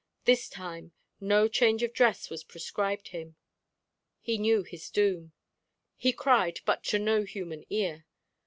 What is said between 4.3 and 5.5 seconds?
knew his doom.